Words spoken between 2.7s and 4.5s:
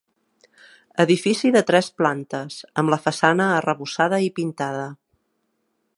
amb la façana arrebossada i